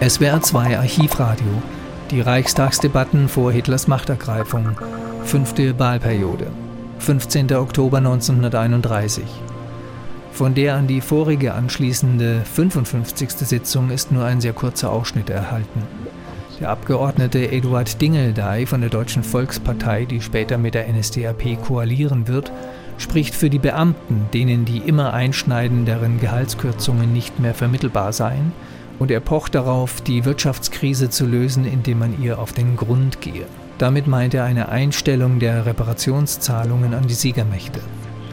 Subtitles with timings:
[0.00, 1.60] SWR 2 Archivradio.
[2.12, 4.78] Die Reichstagsdebatten vor Hitlers Machtergreifung.
[5.24, 6.46] Fünfte Wahlperiode.
[7.00, 7.52] 15.
[7.54, 9.24] Oktober 1931.
[10.30, 13.30] Von der an die vorige anschließende 55.
[13.30, 15.82] Sitzung ist nur ein sehr kurzer Ausschnitt erhalten.
[16.60, 22.52] Der Abgeordnete Eduard Dingeldey von der Deutschen Volkspartei, die später mit der NSDAP koalieren wird,
[22.98, 28.52] spricht für die Beamten, denen die immer einschneidenderen Gehaltskürzungen nicht mehr vermittelbar seien,
[28.98, 33.46] und er pocht darauf, die Wirtschaftskrise zu lösen, indem man ihr auf den Grund gehe.
[33.78, 37.80] Damit meint er eine Einstellung der Reparationszahlungen an die Siegermächte.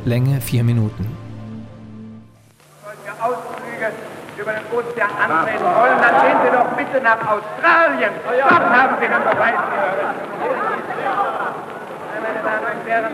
[0.06, 1.06] Länge vier Minuten.
[2.84, 3.92] Solche Ausflüge
[4.38, 8.12] über den Ozean antreten wollen, dann gehen Sie doch bitte nach Australien.
[8.26, 9.54] Dort haben Sie den Beweis.
[12.22, 13.14] Meine Damen und Herren,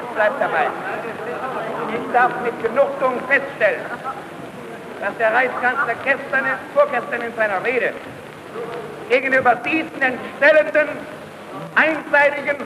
[0.00, 0.66] es bleibt dabei.
[1.94, 3.82] Ich darf mit Genugtuung feststellen,
[5.02, 7.92] dass der Reichskanzler gestern, vorgestern in seiner Rede
[9.08, 10.88] gegenüber diesen entstellenden,
[11.74, 12.56] einseitigen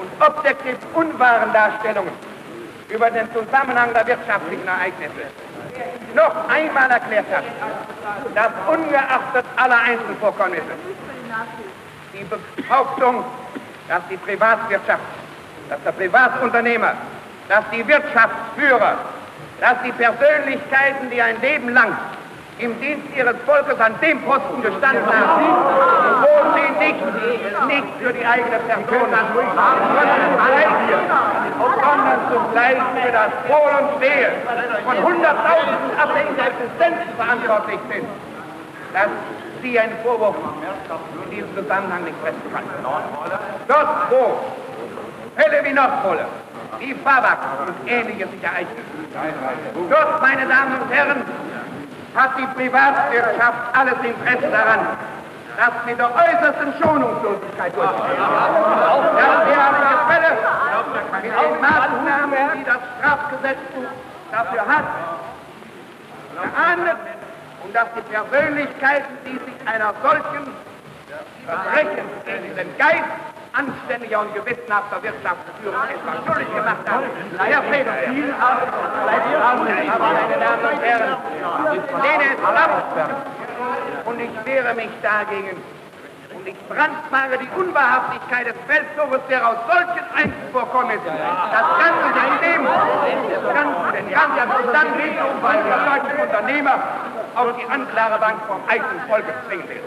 [0.00, 2.12] und objektiv unwahren Darstellungen
[2.88, 5.28] über den Zusammenhang der wirtschaftlichen Ereignisse
[6.14, 7.44] noch einmal erklärt hat,
[8.34, 10.62] dass ungeachtet aller Einzelvorkommnisse
[12.14, 13.24] die Behauptung,
[13.88, 15.02] dass die Privatwirtschaft,
[15.68, 16.94] dass der Privatunternehmer,
[17.50, 18.96] dass die Wirtschaftsführer
[19.60, 21.96] dass die Persönlichkeiten, die ein Leben lang
[22.58, 25.44] im Dienst ihres Volkes an dem Posten gestanden haben,
[26.22, 27.00] wo sie nicht,
[27.66, 29.08] nicht für die eigene Person,
[31.58, 34.32] sondern zugleich für das Wohl und Wehe
[34.84, 38.06] von hunderttausenden abhängigen Existenzen verantwortlich sind,
[38.92, 39.08] dass
[39.62, 40.36] sie einen Vorwurf
[41.24, 42.64] in diesem Zusammenhang nicht treffen kann.
[43.68, 44.40] Dort, wo
[45.36, 46.26] Fälle wie Nordpole,
[46.78, 48.40] wie Fabak und ähnliches sich
[49.90, 51.22] Dort, meine Damen und Herren,
[52.14, 54.80] hat die Privatwirtschaft alles Interesse daran,
[55.56, 58.18] dass sie der äußersten Schonungslosigkeit durchführt.
[58.18, 60.30] Ja, derartige Fälle
[61.12, 63.90] mit den Maßnahmen, die das Strafgesetzbuch
[64.30, 64.84] dafür hat,
[66.42, 66.96] geahndet
[67.64, 70.52] und dass die Persönlichkeiten, die sich einer solchen
[71.46, 77.04] Verbrechen gegen den Geist anständiger und gewissenhafter Wirtschaftsführung etwas schuldig gemacht haben.
[78.12, 78.66] Viel aber,
[79.06, 81.16] meine Damen und Herren,
[82.02, 83.16] lehne es ab
[84.04, 85.56] und ich wehre mich dagegen.
[86.34, 91.12] Und ich brandmale die Unwahrhaftigkeit des Feldzuges, der aus solchen Einzelvorkommnissen
[91.50, 94.48] das ganze System, das ganze, den ganzen
[95.42, 96.78] bei den deutschen Unternehmer
[97.34, 99.82] auf die Anklagebank vom eigenen Volke zwingen will.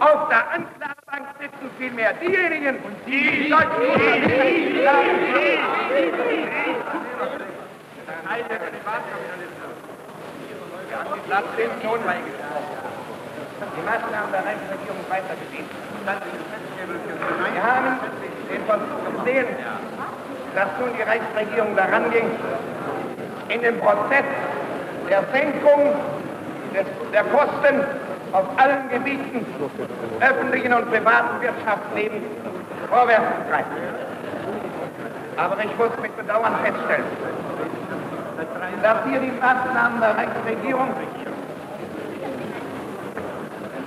[0.00, 1.03] Auf der Anklagebank
[1.38, 3.94] sitzen vielmehr diejenigen, die deutschen
[11.56, 11.98] sind nun
[13.76, 15.70] die Maßnahmen der Reichsregierung weitergewiesen.
[17.52, 17.98] Wir haben
[18.50, 19.46] den Versuch gesehen,
[20.54, 22.30] dass nun die Reichsregierung daran ging,
[23.48, 24.24] in dem Prozess
[25.08, 25.94] der Senkung
[26.74, 28.03] des, der Kosten
[28.34, 29.46] auf allen Gebieten
[30.20, 32.24] öffentlichen und privaten Wirtschaftslebens
[32.90, 33.70] vorwärts treiben.
[35.36, 37.04] Aber ich muss mit Bedauern feststellen,
[38.82, 40.88] dass hier die Maßnahmen der Reichsregierung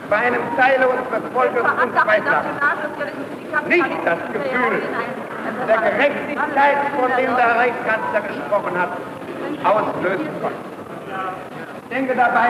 [0.09, 2.43] bei einem Teile unseres Volkes und Weiter
[3.67, 4.81] nicht das Gefühl
[5.67, 8.91] der Gerechtigkeit, von dem der Reichskanzler gesprochen hat,
[9.65, 10.76] auslösen konnten.
[11.97, 12.49] Denke dabei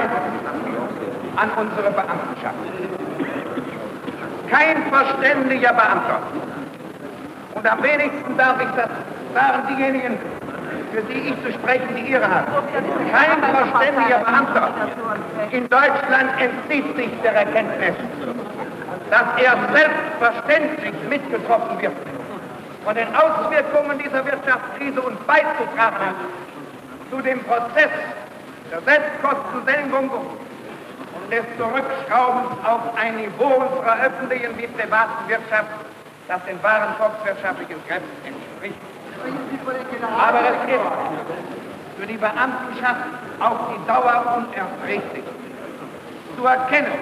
[1.38, 2.58] an unsere Beamtenschaft.
[4.52, 6.20] Kein verständiger Beamter,
[7.54, 8.90] und am wenigsten darf ich das
[9.34, 10.20] sagen, diejenigen,
[10.92, 12.52] für die ich zu sprechen die Ihre haben.
[13.10, 14.70] Kein verständiger Beamter
[15.52, 17.96] in Deutschland entzieht sich der Erkenntnis,
[19.10, 21.94] dass er selbstverständlich mitgetroffen wird
[22.84, 26.16] von den Auswirkungen dieser Wirtschaftskrise und beizutragen hat
[27.10, 27.92] zu dem Prozess
[28.72, 35.72] der Selbstkostensenkung und des Zurückschraubens auf ein Niveau unserer öffentlichen wie privaten Wirtschaft,
[36.28, 38.76] das den wahren volkswirtschaftlichen Kräften entspricht.
[40.20, 40.82] Aber es ist
[41.98, 43.08] für die Beamtenschaft
[43.40, 45.24] auf die Dauer unerträglich
[46.38, 47.00] zu erkennen,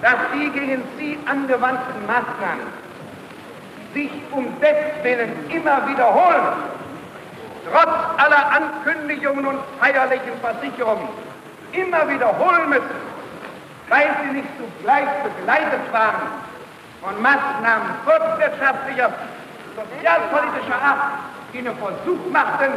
[0.00, 2.84] dass die gegen sie angewandten Maßnahmen
[3.92, 6.52] sich um deswillen immer wiederholen,
[7.70, 11.08] trotz aller Ankündigungen und feierlichen Versicherungen
[11.72, 12.96] immer wiederholen müssen,
[13.88, 16.22] weil sie nicht zugleich begleitet waren
[17.02, 19.12] von Maßnahmen volkswirtschaftlicher
[19.76, 21.18] sozialpolitischer Art,
[21.52, 22.72] die einen Versuch machten,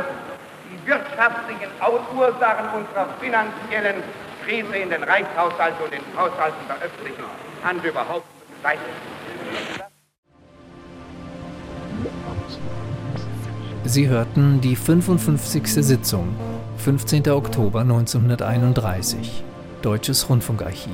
[0.69, 1.69] die wirtschaftlichen
[2.15, 4.03] Ursachen unserer finanziellen
[4.43, 7.23] Krise in den Reichshaushalt und den Haushalten der öffentlichen
[7.63, 8.25] Hand überhaupt
[8.55, 8.83] beseitigt.
[13.87, 15.65] Sie hörten die 55.
[15.65, 16.35] Sitzung,
[16.79, 17.29] 15.
[17.29, 19.45] Oktober 1931,
[19.81, 20.91] Deutsches Rundfunkarchiv.